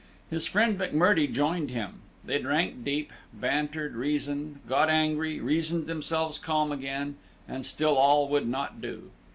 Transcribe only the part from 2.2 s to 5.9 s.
they drank deep, bantered, reasoned, got angry, reasoned